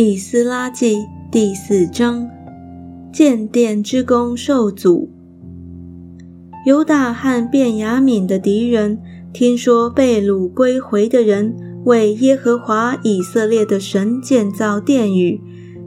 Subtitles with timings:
[0.00, 2.30] 以斯拉记第四章，
[3.12, 5.10] 建殿之功受阻。
[6.64, 9.00] 犹大和便雅悯的敌人
[9.32, 15.40] 听说被掳归回的人为耶和华以色列的神建造殿宇，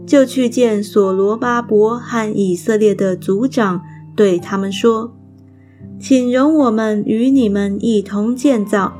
[0.05, 3.81] 就去见所罗巴伯和以色列的族长，
[4.13, 5.15] 对他们说
[5.97, 8.91] ：“请容我们与你们一同建造，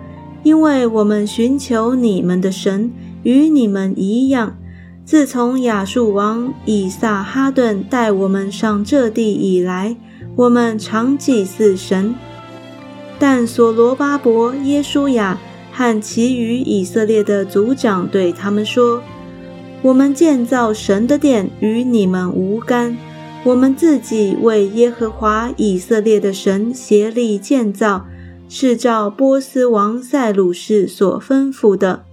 [0.44, 2.90] 因为我们寻求你们的神，
[3.24, 4.56] 与你们一样。”
[5.04, 9.98] 自从亚述王以撒哈顿带我们上这地以来，
[10.36, 12.16] 我们常祭祀神。
[13.20, 15.38] 但所罗巴伯、耶稣亚
[15.72, 19.04] 和其余以色列的族长对他们说
[19.84, 22.96] ：“我们建造神的殿与你们无干，
[23.44, 28.06] 我们自己为耶和华以色列的神协力建造，
[28.48, 32.06] 是照波斯王塞鲁士所吩咐的。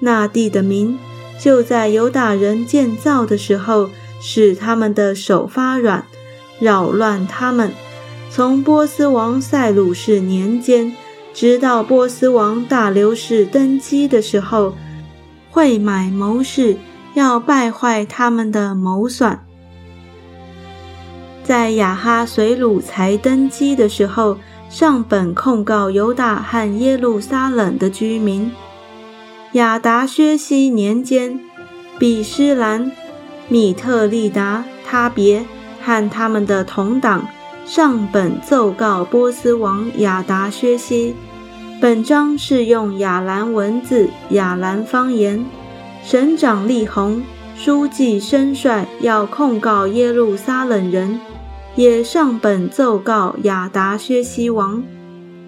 [0.00, 0.98] 那地的民。”
[1.40, 3.88] 就在犹大人建造的时候，
[4.20, 6.04] 使他们的手发软，
[6.60, 7.72] 扰乱他们。
[8.30, 10.94] 从波斯王塞鲁士年间，
[11.32, 14.74] 直到波斯王大流士登基的时候，
[15.50, 16.76] 会买谋士，
[17.14, 19.44] 要败坏他们的谋算。
[21.42, 24.36] 在亚哈随鲁才登基的时候，
[24.68, 28.52] 上本控告犹大和耶路撒冷的居民。
[29.54, 31.40] 亚达薛西年间，
[31.98, 32.92] 比施兰、
[33.48, 35.44] 米特利达、他别
[35.82, 37.26] 和他们的同党
[37.66, 41.16] 上本奏告波斯王亚达薛西。
[41.80, 45.44] 本章是用亚兰文字、亚兰方言。
[46.04, 47.20] 省长利宏、
[47.56, 51.18] 书记申帅要控告耶路撒冷人，
[51.74, 54.80] 也上本奏告亚达薛西王。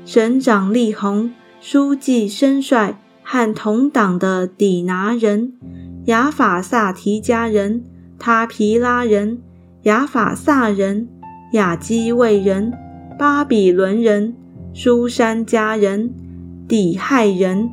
[0.04, 2.98] 省长利宏、书记申帅。
[3.32, 5.54] 和同党的底拿人、
[6.04, 7.82] 亚法萨提加人、
[8.18, 9.40] 他皮拉人、
[9.84, 11.08] 亚法萨人、
[11.54, 12.74] 亚基卫人、
[13.18, 14.36] 巴比伦人、
[14.74, 16.12] 苏珊家人、
[16.68, 17.70] 底亥人、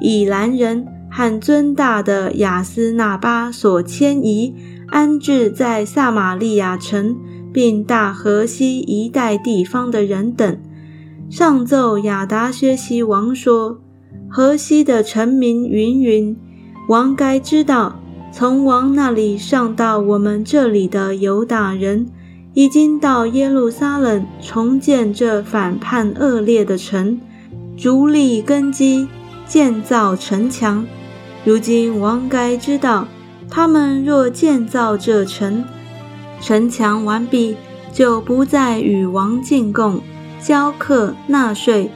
[0.00, 4.54] 以兰人和尊大的亚斯纳巴所迁移
[4.88, 7.14] 安置在撒玛利亚城，
[7.52, 10.58] 并大河西一带地方的人等，
[11.28, 13.81] 上奏亚达薛西王说。
[14.34, 16.34] 河西的臣民云云，
[16.88, 18.00] 王该知道，
[18.32, 22.06] 从王那里上到我们这里的犹大人，
[22.54, 27.20] 已经到耶路撒冷重建这反叛恶劣的城，
[27.76, 29.06] 逐立根基，
[29.46, 30.86] 建造城墙。
[31.44, 33.06] 如今王该知道，
[33.50, 35.62] 他们若建造这城，
[36.40, 37.54] 城墙完毕，
[37.92, 40.00] 就不再与王进贡、
[40.40, 41.90] 交课、纳税。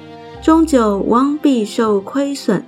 [0.46, 2.64] 终究王必受亏损。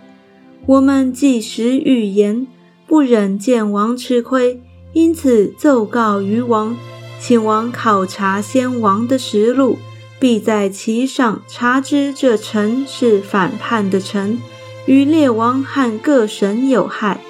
[0.66, 2.44] 我们既时预言，
[2.89, 4.61] 不忍见王吃亏，
[4.93, 6.77] 因此奏告于王，
[7.21, 9.78] 请王考察先王的实录，
[10.19, 14.41] 必在其上查知这臣是反叛的臣，
[14.87, 17.21] 与列王和各神有害。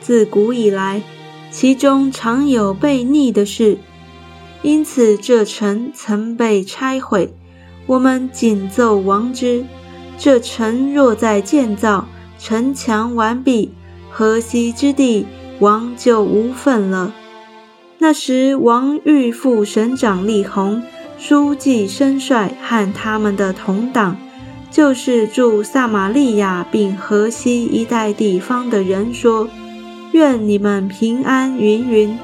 [0.00, 1.02] 自古以来，
[1.50, 3.76] 其中常有悖逆的事，
[4.62, 7.34] 因此这臣曾被拆毁。
[7.86, 9.64] 我们谨奏王之。
[10.18, 12.06] 这城若在建造，
[12.38, 13.70] 城墙完毕，
[14.10, 15.26] 河西之地，
[15.60, 17.14] 王就无份了。
[17.98, 20.82] 那时，王欲复省长立宏、
[21.18, 24.16] 书记申帅和他们的同党，
[24.70, 29.48] 就是住撒玛利亚并河西一带地方的人说
[30.12, 32.18] ：“愿你们平安。”云云，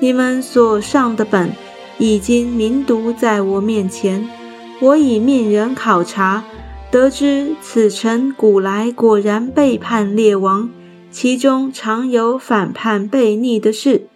[0.00, 1.52] 你们所上的本
[1.98, 4.28] 已经明读在我面前，
[4.80, 6.44] 我已命人考察。
[6.94, 10.70] 得知此城古来果然背叛列王，
[11.10, 14.06] 其中常有反叛悖逆的事。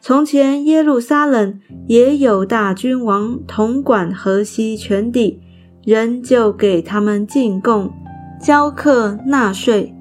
[0.00, 1.58] 从前耶路撒冷
[1.88, 5.40] 也有大君王统管河西全地，
[5.84, 7.90] 人就给他们进贡、
[8.40, 9.92] 交课、纳税。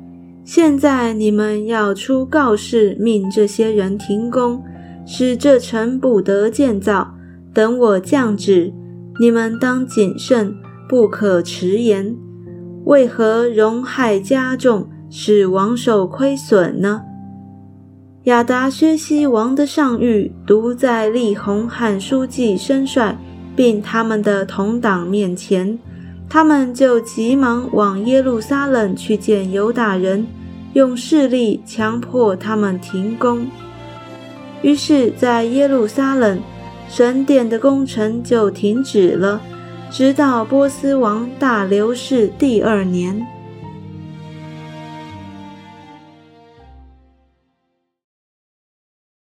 [0.45, 4.63] 现在你们要出告示，命这些人停工，
[5.03, 7.15] 使这城不得建造。
[7.55, 8.71] 等我降旨，
[9.19, 10.55] 你们当谨慎。
[10.89, 12.15] 不可迟延，
[12.85, 17.03] 为何容害加重，使王受亏损呢？
[18.23, 23.15] 亚达薛西王的上谕读在利宏汉书记申帅，
[23.55, 25.77] 并他们的同党面前，
[26.27, 30.25] 他们就急忙往耶路撒冷去见犹大人，
[30.73, 33.45] 用势力强迫他们停工。
[34.63, 36.39] 于是，在耶路撒冷
[36.87, 39.39] 神殿的工程就停止了。
[39.91, 43.38] 直到波斯王大流士第二年。